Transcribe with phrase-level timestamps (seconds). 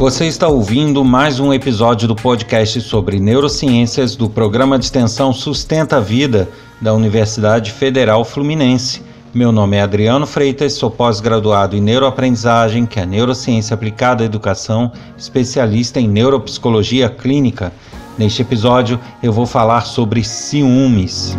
[0.00, 5.98] Você está ouvindo mais um episódio do podcast sobre neurociências do programa de extensão Sustenta
[5.98, 6.48] a Vida
[6.80, 9.02] da Universidade Federal Fluminense.
[9.34, 14.90] Meu nome é Adriano Freitas, sou pós-graduado em neuroaprendizagem, que é neurociência aplicada à educação,
[15.18, 17.70] especialista em neuropsicologia clínica.
[18.16, 21.36] Neste episódio eu vou falar sobre ciúmes.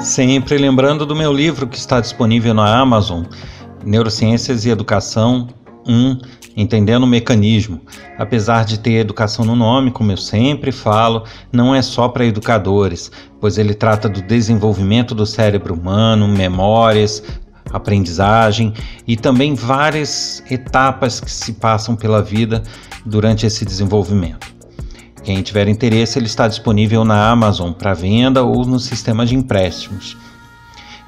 [0.00, 3.24] Sempre lembrando do meu livro que está disponível na Amazon,
[3.84, 5.48] Neurociências e Educação
[5.86, 6.18] 1.
[6.56, 7.80] Entendendo o mecanismo.
[8.16, 13.10] Apesar de ter educação no nome, como eu sempre falo, não é só para educadores,
[13.40, 17.22] pois ele trata do desenvolvimento do cérebro humano, memórias,
[17.72, 18.72] aprendizagem
[19.06, 22.62] e também várias etapas que se passam pela vida
[23.04, 24.54] durante esse desenvolvimento.
[25.24, 30.16] Quem tiver interesse, ele está disponível na Amazon para venda ou no sistema de empréstimos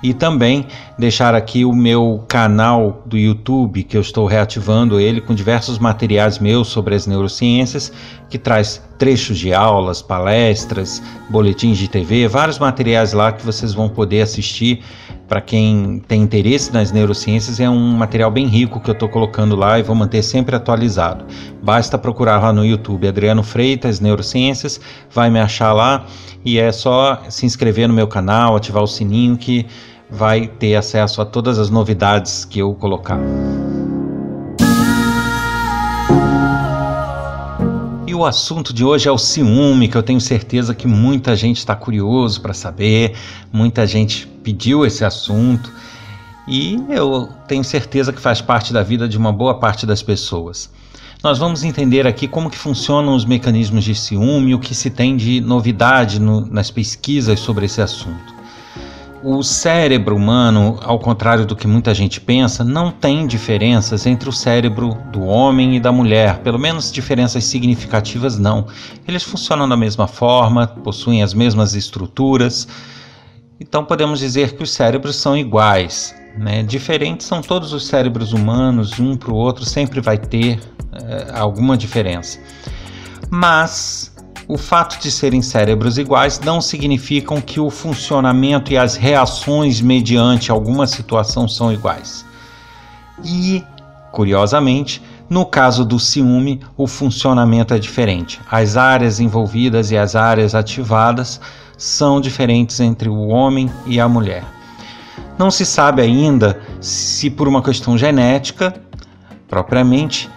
[0.03, 0.67] e também
[0.99, 6.39] deixar aqui o meu canal do YouTube, que eu estou reativando ele com diversos materiais
[6.39, 7.93] meus sobre as neurociências,
[8.29, 13.89] que traz trechos de aulas, palestras, boletins de TV, vários materiais lá que vocês vão
[13.89, 14.83] poder assistir.
[15.29, 19.57] Para quem tem interesse nas neurociências, é um material bem rico que eu estou colocando
[19.57, 21.25] lá e vou manter sempre atualizado.
[21.61, 26.07] Basta procurar lá no YouTube Adriano Freitas Neurociências, vai me achar lá
[26.45, 29.67] e é só se inscrever no meu canal, ativar o sininho que
[30.09, 33.19] vai ter acesso a todas as novidades que eu colocar.
[38.17, 41.77] O assunto de hoje é o ciúme, que eu tenho certeza que muita gente está
[41.77, 43.15] curioso para saber,
[43.53, 45.71] muita gente pediu esse assunto
[46.49, 50.71] e eu tenho certeza que faz parte da vida de uma boa parte das pessoas.
[51.23, 55.17] Nós vamos entender aqui como que funcionam os mecanismos de ciúme, o que se tem
[55.17, 58.36] de novidade no, nas pesquisas sobre esse assunto
[59.23, 64.33] o cérebro humano, ao contrário do que muita gente pensa, não tem diferenças entre o
[64.33, 68.67] cérebro do homem e da mulher, pelo menos diferenças significativas não.
[69.07, 72.69] Eles funcionam da mesma forma, possuem as mesmas estruturas,
[73.59, 76.15] então podemos dizer que os cérebros são iguais.
[76.37, 76.63] Né?
[76.63, 80.61] Diferentes são todos os cérebros humanos, um para o outro sempre vai ter
[80.93, 82.39] é, alguma diferença.
[83.31, 84.15] Mas
[84.49, 90.51] o fato de serem cérebros iguais não significam que o funcionamento e as reações mediante
[90.51, 92.25] alguma situação são iguais.
[93.25, 93.65] E,
[94.13, 98.41] curiosamente, no caso do ciúme, o funcionamento é diferente.
[98.49, 101.41] As áreas envolvidas e as áreas ativadas
[101.77, 104.45] são diferentes entre o homem e a mulher.
[105.37, 108.81] Não se sabe ainda se por uma questão genética,
[109.49, 110.31] propriamente,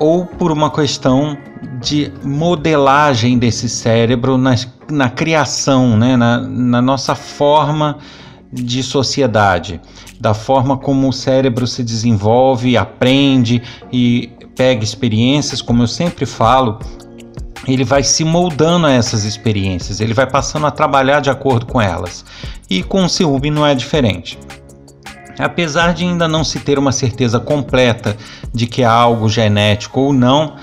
[0.00, 1.36] ou por uma questão
[1.78, 4.54] de modelagem desse cérebro na,
[4.90, 6.16] na criação, né?
[6.16, 7.98] na, na nossa forma
[8.50, 9.80] de sociedade,
[10.18, 13.62] da forma como o cérebro se desenvolve, aprende
[13.92, 16.78] e pega experiências, como eu sempre falo,
[17.68, 21.80] ele vai se moldando a essas experiências, ele vai passando a trabalhar de acordo com
[21.80, 22.24] elas.
[22.68, 24.38] E com o ciúme não é diferente.
[25.42, 28.16] Apesar de ainda não se ter uma certeza completa
[28.52, 30.54] de que é algo genético ou não,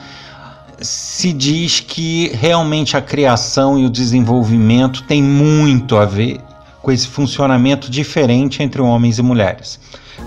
[0.80, 6.40] se diz que realmente a criação e o desenvolvimento tem muito a ver
[6.82, 9.80] com esse funcionamento diferente entre homens e mulheres.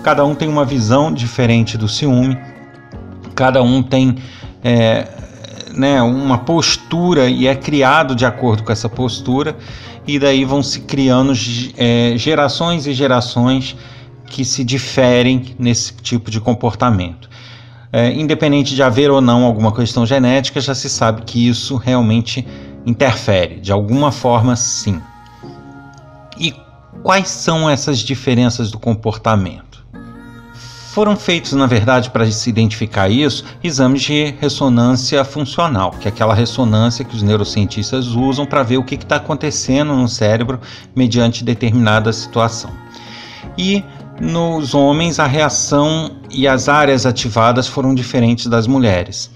[0.03, 2.37] Cada um tem uma visão diferente do ciúme,
[3.33, 4.17] cada um tem
[4.63, 5.07] é,
[5.73, 9.55] né, uma postura e é criado de acordo com essa postura,
[10.05, 11.33] e daí vão se criando
[11.77, 13.75] é, gerações e gerações
[14.31, 17.29] que se diferem nesse tipo de comportamento.
[17.91, 22.47] É, independente de haver ou não alguma questão genética, já se sabe que isso realmente
[22.85, 25.01] interfere, de alguma forma, sim.
[26.39, 26.55] E
[27.03, 29.85] quais são essas diferenças do comportamento?
[30.93, 36.33] Foram feitos, na verdade, para se identificar isso, exames de ressonância funcional, que é aquela
[36.33, 40.59] ressonância que os neurocientistas usam para ver o que está acontecendo no cérebro
[40.95, 42.71] mediante determinada situação.
[43.57, 43.83] E
[44.21, 49.31] nos homens, a reação e as áreas ativadas foram diferentes das mulheres.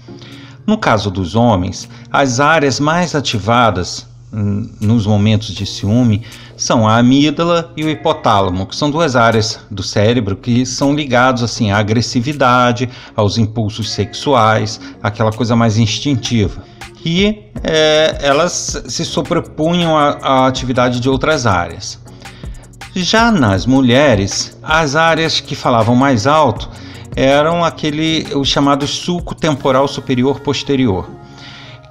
[0.64, 6.22] No caso dos homens, as áreas mais ativadas hum, nos momentos de ciúme
[6.56, 11.42] são a amígdala e o hipotálamo, que são duas áreas do cérebro que são ligados
[11.42, 16.62] assim à agressividade, aos impulsos sexuais, aquela coisa mais instintiva.
[17.04, 22.05] E é, elas se sobrepunham à, à atividade de outras áreas.
[22.98, 26.70] Já nas mulheres, as áreas que falavam mais alto
[27.14, 31.06] eram aquele o chamado sulco temporal superior posterior,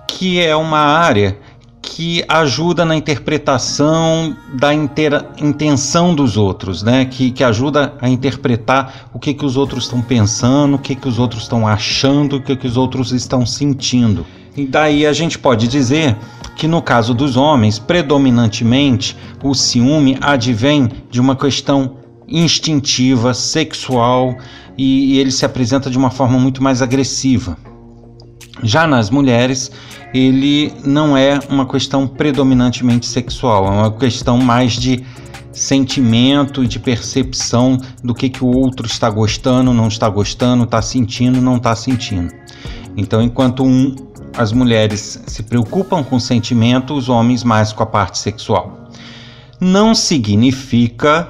[0.08, 1.38] que é uma área
[1.80, 7.06] que ajuda na interpretação da intera, intenção dos outros, né?
[7.06, 11.08] Que, que ajuda a interpretar o que, que os outros estão pensando, o que, que
[11.08, 14.26] os outros estão achando, o que, que os outros estão sentindo.
[14.56, 16.16] E daí a gente pode dizer
[16.56, 21.98] que no caso dos homens, predominantemente, o ciúme advém de uma questão
[22.28, 24.36] instintiva, sexual
[24.78, 27.58] e, ele se apresenta de uma forma muito mais agressiva.
[28.64, 29.72] Já nas mulheres,
[30.14, 35.04] ele não é uma questão predominantemente sexual, é uma questão mais de
[35.52, 40.82] sentimento e de percepção do que, que o outro está gostando, não está gostando, está
[40.82, 42.34] sentindo, não está sentindo.
[42.98, 43.96] Então, enquanto um,
[44.38, 48.90] as mulheres se preocupam com o sentimento, os homens mais com a parte sexual.
[49.60, 51.30] Não significa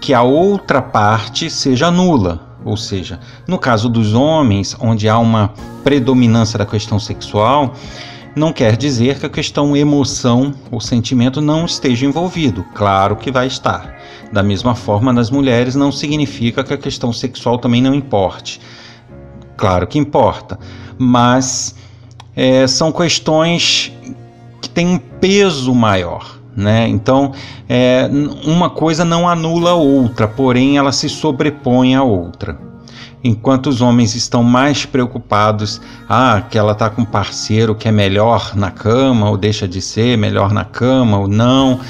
[0.00, 2.46] que a outra parte seja nula.
[2.64, 7.72] Ou seja, no caso dos homens, onde há uma predominância da questão sexual,
[8.36, 12.64] não quer dizer que a questão emoção ou sentimento não esteja envolvido.
[12.74, 13.96] Claro que vai estar.
[14.32, 18.60] Da mesma forma, nas mulheres não significa que a questão sexual também não importe.
[19.56, 20.58] Claro que importa,
[20.98, 21.74] mas
[22.38, 23.92] é, são questões
[24.62, 26.38] que têm um peso maior.
[26.56, 26.86] Né?
[26.86, 27.32] Então,
[27.68, 28.08] é,
[28.44, 32.56] uma coisa não anula a outra, porém ela se sobrepõe à outra.
[33.24, 37.92] Enquanto os homens estão mais preocupados, ah, que ela está com um parceiro que é
[37.92, 41.80] melhor na cama, ou deixa de ser melhor na cama, ou não.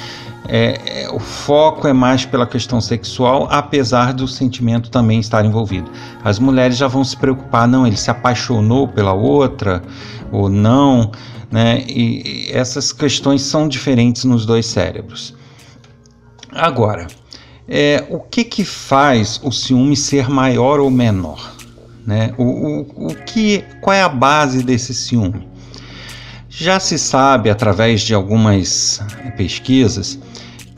[0.51, 5.91] É, é, o foco é mais pela questão sexual, apesar do sentimento também estar envolvido.
[6.23, 9.83] As mulheres já vão se preocupar, não, ele se apaixonou pela outra,
[10.31, 11.11] ou não
[11.51, 11.83] né?
[11.87, 15.35] E essas questões são diferentes nos dois cérebros.
[16.51, 17.07] Agora,
[17.67, 21.55] é, o que que faz o ciúme ser maior ou menor?
[22.05, 22.33] Né?
[22.37, 25.47] O, o, o que, qual é a base desse ciúme?
[26.49, 29.01] Já se sabe através de algumas
[29.37, 30.19] pesquisas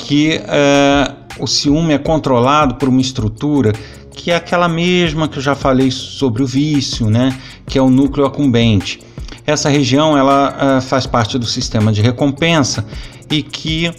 [0.05, 3.71] que é, o ciúme é controlado por uma estrutura
[4.11, 7.37] que é aquela mesma que eu já falei sobre o vício, né?
[7.65, 8.99] que é o núcleo acumbente.
[9.47, 12.85] Essa região ela uh, faz parte do sistema de recompensa
[13.29, 13.91] e que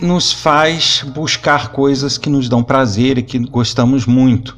[0.00, 4.56] nos faz buscar coisas que nos dão prazer e que gostamos muito.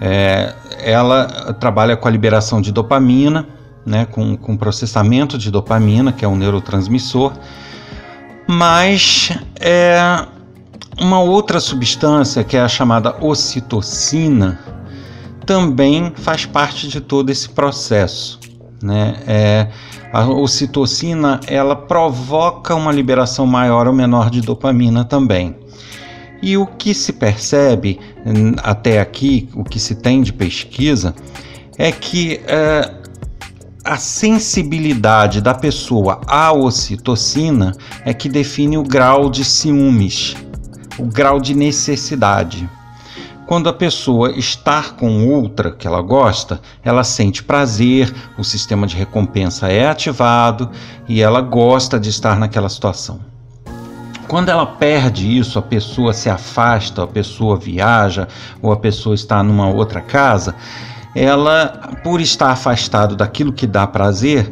[0.00, 3.46] É, ela trabalha com a liberação de dopamina,
[3.84, 7.32] né, com, com processamento de dopamina, que é um neurotransmissor,
[8.52, 10.26] mas é,
[11.00, 14.60] uma outra substância, que é a chamada ocitocina,
[15.46, 18.38] também faz parte de todo esse processo.
[18.82, 19.16] Né?
[19.26, 19.68] É,
[20.12, 25.56] a ocitocina ela provoca uma liberação maior ou menor de dopamina também.
[26.42, 31.14] E o que se percebe hum, até aqui, o que se tem de pesquisa,
[31.78, 33.01] é que é,
[33.84, 37.72] a sensibilidade da pessoa à ocitocina
[38.04, 40.36] é que define o grau de ciúmes,
[40.98, 42.68] o grau de necessidade.
[43.44, 48.96] Quando a pessoa está com outra que ela gosta, ela sente prazer, o sistema de
[48.96, 50.70] recompensa é ativado
[51.08, 53.20] e ela gosta de estar naquela situação.
[54.28, 58.28] Quando ela perde isso, a pessoa se afasta, a pessoa viaja
[58.62, 60.54] ou a pessoa está numa outra casa,
[61.14, 64.50] ela, por estar afastado daquilo que dá prazer,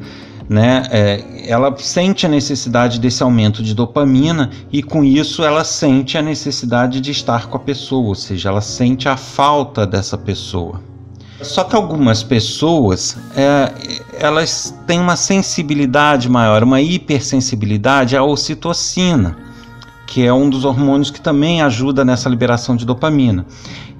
[0.49, 6.19] né, é, ela sente a necessidade desse aumento de dopamina e com isso ela sente
[6.19, 10.81] a necessidade de estar com a pessoa, ou seja, ela sente a falta dessa pessoa.
[11.41, 13.73] Só que algumas pessoas é,
[14.19, 19.39] elas têm uma sensibilidade maior, uma hipersensibilidade à ocitocina,
[20.07, 23.47] que é um dos hormônios que também ajuda nessa liberação de dopamina.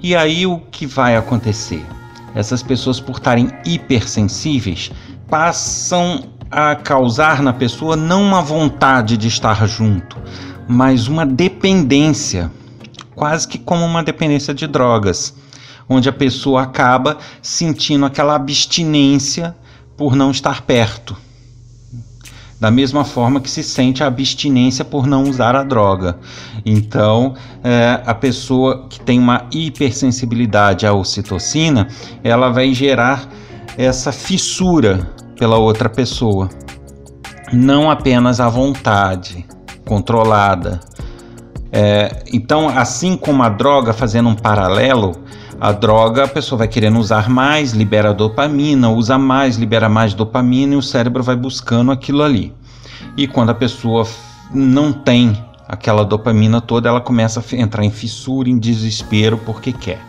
[0.03, 1.83] E aí o que vai acontecer?
[2.33, 4.91] Essas pessoas, por estarem hipersensíveis,
[5.29, 10.17] passam a causar na pessoa não uma vontade de estar junto,
[10.67, 12.51] mas uma dependência,
[13.15, 15.33] quase que como uma dependência de drogas,
[15.87, 19.55] onde a pessoa acaba sentindo aquela abstinência
[19.97, 21.15] por não estar perto.
[22.61, 26.19] Da mesma forma que se sente a abstinência por não usar a droga.
[26.63, 31.87] Então, é, a pessoa que tem uma hipersensibilidade à ocitocina,
[32.23, 33.27] ela vai gerar
[33.75, 36.49] essa fissura pela outra pessoa.
[37.51, 39.43] Não apenas a vontade
[39.83, 40.79] controlada.
[41.71, 45.13] É, então, assim como a droga, fazendo um paralelo,
[45.61, 50.73] a droga a pessoa vai querendo usar mais, libera dopamina, usa mais, libera mais dopamina
[50.73, 52.51] e o cérebro vai buscando aquilo ali.
[53.15, 54.07] E quando a pessoa
[54.51, 55.37] não tem
[55.67, 60.01] aquela dopamina toda, ela começa a entrar em fissura, em desespero porque quer.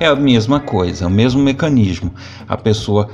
[0.00, 2.10] É a mesma coisa, é o mesmo mecanismo.
[2.48, 3.10] A pessoa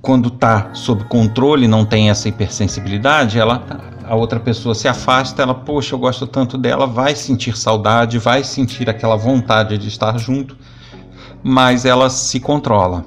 [0.00, 3.62] quando está sob controle, não tem essa hipersensibilidade, ela
[4.06, 8.42] a outra pessoa se afasta, ela, poxa, eu gosto tanto dela, vai sentir saudade, vai
[8.42, 10.56] sentir aquela vontade de estar junto,
[11.44, 13.04] mas ela se controla.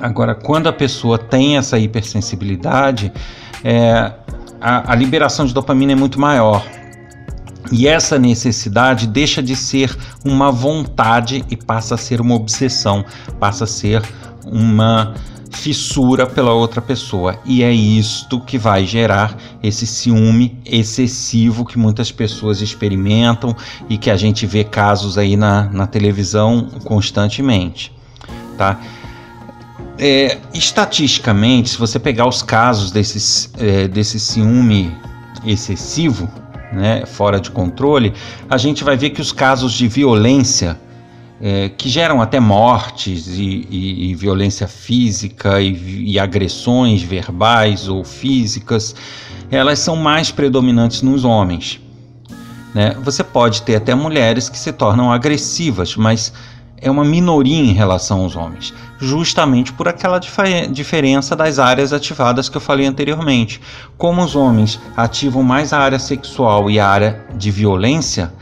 [0.00, 3.12] Agora, quando a pessoa tem essa hipersensibilidade,
[3.62, 4.12] é,
[4.60, 6.64] a, a liberação de dopamina é muito maior.
[7.70, 13.04] E essa necessidade deixa de ser uma vontade e passa a ser uma obsessão,
[13.38, 14.02] passa a ser
[14.44, 15.14] uma
[15.50, 17.38] fissura pela outra pessoa.
[17.44, 23.54] E é isto que vai gerar esse ciúme excessivo que muitas pessoas experimentam
[23.88, 27.92] e que a gente vê casos aí na, na televisão constantemente.
[28.56, 28.80] Tá?
[29.98, 34.96] É, estatisticamente, se você pegar os casos desses, é, desse ciúme
[35.44, 36.30] excessivo,
[36.72, 38.14] né, fora de controle,
[38.48, 40.78] a gente vai ver que os casos de violência
[41.40, 48.04] é, que geram até mortes e, e, e violência física e, e, agressões verbais ou
[48.04, 48.94] físicas,
[49.50, 51.80] elas são mais predominantes nos homens.
[52.74, 52.94] Né?
[53.02, 56.32] Você pode ter até mulheres que se tornam agressivas, mas
[56.76, 60.38] é uma minoria em relação aos homens, justamente por aquela dif
[60.70, 63.60] diferença das áreas ativadas que eu falei anteriormente.
[63.98, 68.32] Como os homens ativam mais a área sexual e a área de violência,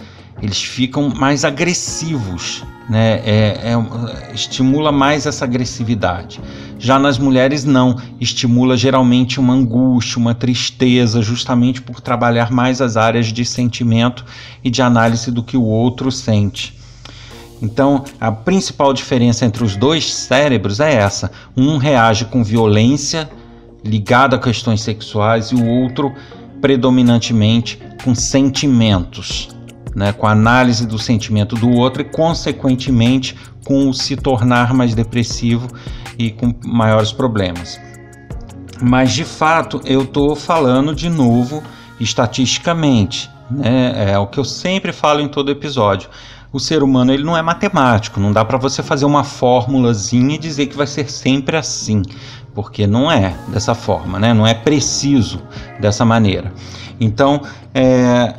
[0.40, 3.21] eles ficam mais agressivos, né?
[3.25, 6.40] É, é, estimula mais essa agressividade.
[6.78, 12.97] Já nas mulheres, não, estimula geralmente uma angústia, uma tristeza, justamente por trabalhar mais as
[12.97, 14.25] áreas de sentimento
[14.62, 16.78] e de análise do que o outro sente.
[17.61, 23.28] Então, a principal diferença entre os dois cérebros é essa: um reage com violência
[23.85, 26.14] ligada a questões sexuais e o outro
[26.61, 29.49] predominantemente com sentimentos,
[29.99, 34.95] né, com a análise do sentimento do outro e, consequentemente, com o se tornar mais
[34.95, 35.69] depressivo
[36.17, 37.81] e com maiores problemas.
[38.81, 41.62] Mas de fato, eu estou falando de novo
[41.99, 46.09] estatisticamente, né, é o que eu sempre falo em todo episódio
[46.52, 50.38] o ser humano ele não é matemático, não dá para você fazer uma fórmulazinha e
[50.38, 52.02] dizer que vai ser sempre assim,
[52.55, 54.33] porque não é dessa forma, né?
[54.33, 55.43] não é preciso
[55.78, 56.52] dessa maneira.
[56.99, 57.43] Então,
[57.75, 58.35] é,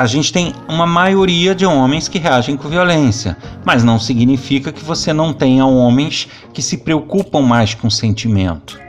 [0.00, 4.82] a gente tem uma maioria de homens que reagem com violência, mas não significa que
[4.82, 8.80] você não tenha homens que se preocupam mais com sentimento.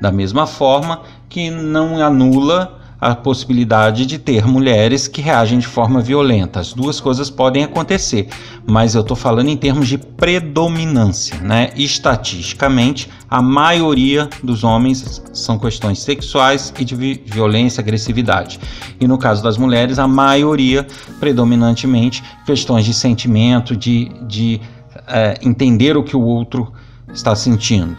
[0.00, 6.00] Da mesma forma que não anula a possibilidade de ter mulheres que reagem de forma
[6.00, 6.58] violenta.
[6.58, 8.28] As duas coisas podem acontecer,
[8.66, 11.36] mas eu estou falando em termos de predominância.
[11.36, 11.70] Né?
[11.76, 16.94] Estatisticamente, a maioria dos homens são questões sexuais e de
[17.26, 18.58] violência, agressividade.
[18.98, 20.86] E no caso das mulheres, a maioria,
[21.20, 24.62] predominantemente, questões de sentimento, de, de
[25.06, 26.72] é, entender o que o outro
[27.12, 27.94] está sentindo.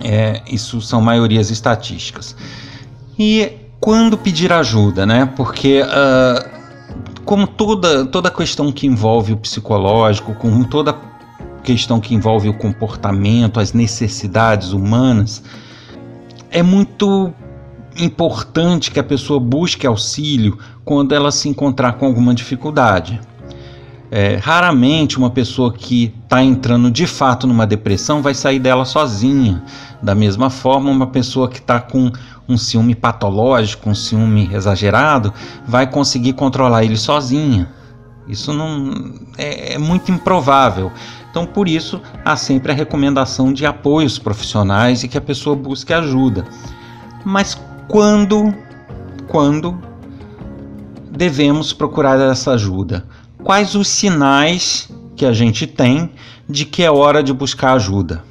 [0.00, 2.34] É, isso são maiorias estatísticas.
[3.16, 5.30] E quando pedir ajuda, né?
[5.36, 6.50] Porque uh,
[7.24, 10.92] como toda toda questão que envolve o psicológico, como toda
[11.62, 15.40] questão que envolve o comportamento, as necessidades humanas,
[16.50, 17.32] é muito
[17.96, 23.20] importante que a pessoa busque auxílio quando ela se encontrar com alguma dificuldade.
[24.10, 29.62] É, raramente uma pessoa que está entrando de fato numa depressão vai sair dela sozinha.
[30.02, 32.10] Da mesma forma, uma pessoa que está com
[32.48, 35.32] um ciúme patológico, um ciúme exagerado,
[35.66, 37.68] vai conseguir controlar ele sozinha.
[38.28, 40.90] Isso não é, é muito improvável.
[41.30, 45.92] Então, por isso, há sempre a recomendação de apoios profissionais e que a pessoa busque
[45.92, 46.46] ajuda.
[47.24, 48.54] Mas quando,
[49.28, 49.78] quando
[51.10, 53.06] devemos procurar essa ajuda?
[53.42, 56.10] Quais os sinais que a gente tem
[56.48, 58.24] de que é hora de buscar ajuda?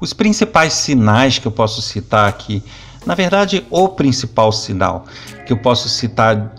[0.00, 2.62] Os principais sinais que eu posso citar aqui
[3.06, 5.06] na verdade, o principal sinal
[5.46, 6.52] que eu posso citar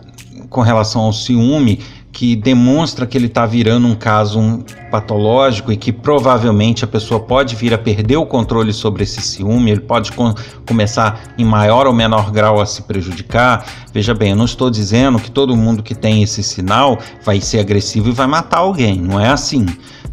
[0.50, 1.80] com relação ao ciúme
[2.12, 7.56] que demonstra que ele está virando um caso patológico e que provavelmente a pessoa pode
[7.56, 10.34] vir a perder o controle sobre esse ciúme, ele pode com,
[10.68, 13.66] começar em maior ou menor grau a se prejudicar.
[13.94, 17.60] Veja bem, eu não estou dizendo que todo mundo que tem esse sinal vai ser
[17.60, 19.66] agressivo e vai matar alguém, não é assim.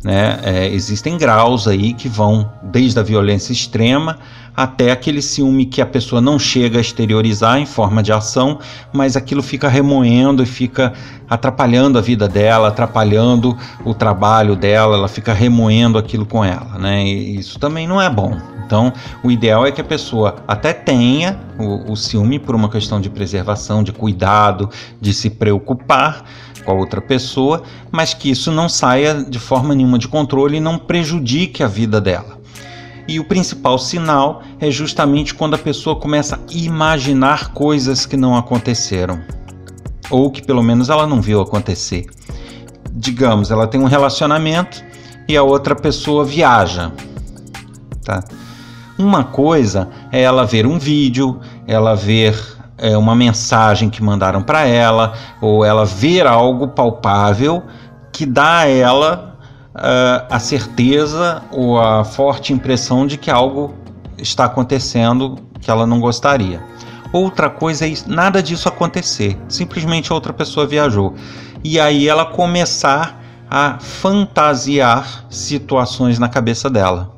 [0.04, 0.38] Né?
[0.42, 4.18] É, existem graus aí que vão desde a violência extrema
[4.56, 8.59] até aquele ciúme que a pessoa não chega a exteriorizar em forma de ação,
[8.92, 10.95] mas aquilo fica remoendo e fica
[11.28, 17.04] atrapalhando a vida dela, atrapalhando o trabalho dela, ela fica remoendo aquilo com ela, né?
[17.04, 18.37] E isso também não é bom.
[18.64, 18.92] Então,
[19.23, 23.08] o ideal é que a pessoa até tenha o, o ciúme por uma questão de
[23.08, 24.68] preservação, de cuidado,
[25.00, 26.25] de se preocupar
[26.64, 30.61] com a outra pessoa, mas que isso não saia de forma nenhuma de controle e
[30.61, 32.40] não prejudique a vida dela.
[33.08, 38.37] E o principal sinal é justamente quando a pessoa começa a imaginar coisas que não
[38.37, 39.20] aconteceram,
[40.11, 42.06] ou que pelo menos ela não viu acontecer.
[42.98, 44.82] Digamos, ela tem um relacionamento
[45.28, 46.90] e a outra pessoa viaja,
[48.02, 48.24] tá?
[48.98, 52.34] Uma coisa é ela ver um vídeo, ela ver
[52.78, 55.12] é, uma mensagem que mandaram para ela,
[55.42, 57.62] ou ela ver algo palpável
[58.10, 59.36] que dá a ela
[59.74, 63.74] uh, a certeza ou a forte impressão de que algo
[64.16, 66.62] está acontecendo que ela não gostaria.
[67.12, 71.14] Outra coisa é nada disso acontecer, simplesmente outra pessoa viajou.
[71.64, 77.16] E aí ela começar a fantasiar situações na cabeça dela.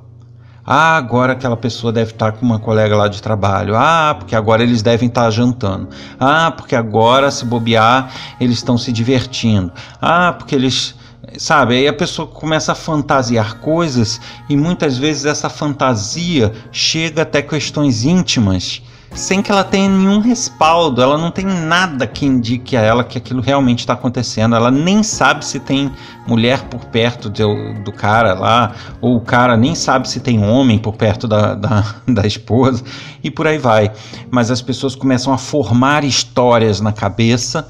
[0.71, 3.75] Ah, agora aquela pessoa deve estar com uma colega lá de trabalho.
[3.75, 5.89] Ah, porque agora eles devem estar jantando.
[6.21, 9.73] Ah, porque agora, se bobear, eles estão se divertindo.
[10.01, 10.95] Ah, porque eles.
[11.39, 17.43] Sabe, aí a pessoa começa a fantasiar coisas e muitas vezes essa fantasia chega até
[17.43, 22.81] questões íntimas sem que ela tenha nenhum respaldo, ela não tem nada que indique a
[22.81, 24.55] ela que aquilo realmente está acontecendo.
[24.55, 25.91] Ela nem sabe se tem
[26.27, 30.79] mulher por perto do, do cara lá, ou o cara nem sabe se tem homem
[30.79, 32.85] por perto da, da, da esposa,
[33.23, 33.91] e por aí vai.
[34.31, 37.67] Mas as pessoas começam a formar histórias na cabeça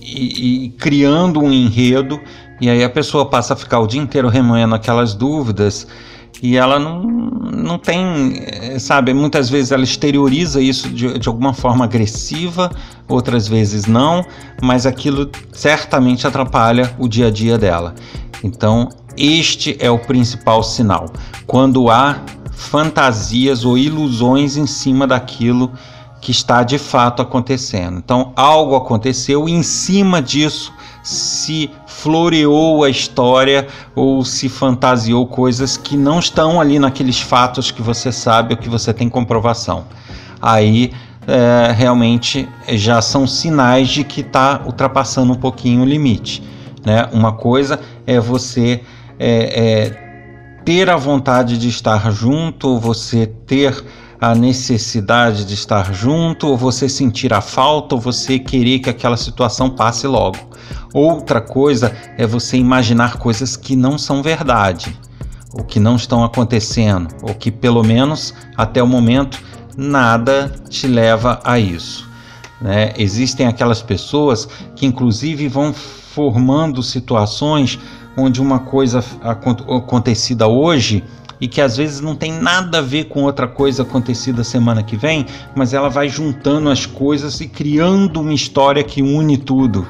[0.00, 2.20] e, e criando um enredo,
[2.60, 5.86] e aí a pessoa passa a ficar o dia inteiro remoendo aquelas dúvidas
[6.40, 11.52] e ela não, não tem, eh, sabe, muitas vezes ela exterioriza isso de, de alguma
[11.52, 12.70] forma agressiva,
[13.08, 14.24] outras vezes não,
[14.60, 17.94] mas aquilo certamente atrapalha o dia a dia dela.
[18.42, 21.12] Então, este é o principal sinal.
[21.46, 22.22] Quando há
[22.52, 25.72] fantasias ou ilusões em cima daquilo
[26.20, 27.98] que está de fato acontecendo.
[27.98, 30.72] Então, algo aconteceu e em cima disso
[31.02, 31.68] se
[32.02, 38.10] floreou a história ou se fantasiou coisas que não estão ali naqueles fatos que você
[38.10, 39.84] sabe ou que você tem comprovação.
[40.40, 40.92] Aí
[41.28, 46.42] é, realmente já são sinais de que está ultrapassando um pouquinho o limite.
[46.84, 47.08] Né?
[47.12, 48.80] Uma coisa é você
[49.16, 53.84] é, é, ter a vontade de estar junto, você ter
[54.22, 59.16] a necessidade de estar junto, ou você sentir a falta, ou você querer que aquela
[59.16, 60.38] situação passe logo.
[60.94, 64.96] Outra coisa é você imaginar coisas que não são verdade,
[65.52, 69.42] ou que não estão acontecendo, ou que pelo menos até o momento
[69.76, 72.08] nada te leva a isso.
[72.60, 72.92] Né?
[72.96, 77.76] Existem aquelas pessoas que, inclusive, vão formando situações
[78.16, 81.02] onde uma coisa acontecida hoje
[81.42, 84.96] e que às vezes não tem nada a ver com outra coisa acontecida semana que
[84.96, 85.26] vem,
[85.56, 89.84] mas ela vai juntando as coisas e criando uma história que une tudo.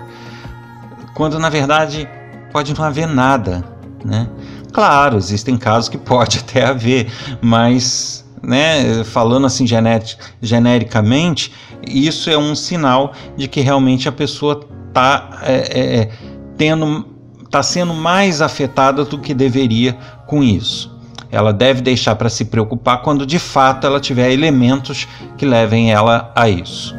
[1.15, 2.09] Quando na verdade
[2.51, 3.63] pode não haver nada,
[4.03, 4.31] né?
[4.73, 7.13] Claro, existem casos que pode até haver,
[7.43, 9.67] mas né, falando assim
[10.41, 11.53] genericamente,
[11.87, 16.11] isso é um sinal de que realmente a pessoa está é, é, é,
[16.57, 17.05] tendo,
[17.45, 19.93] está sendo mais afetada do que deveria
[20.27, 20.92] com isso
[21.33, 26.31] ela deve deixar para se preocupar quando de fato ela tiver elementos que levem ela
[26.37, 26.95] a isso.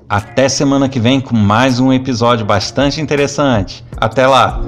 [0.08, 3.84] Até semana que vem com mais um episódio bastante interessante.
[3.96, 4.60] Até lá!